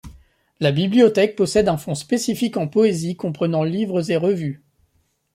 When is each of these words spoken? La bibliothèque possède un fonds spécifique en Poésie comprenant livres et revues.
La 0.59 0.71
bibliothèque 0.71 1.35
possède 1.35 1.67
un 1.69 1.77
fonds 1.77 1.93
spécifique 1.93 2.57
en 2.57 2.67
Poésie 2.67 3.15
comprenant 3.15 3.63
livres 3.63 4.09
et 4.09 4.17
revues. 4.17 4.63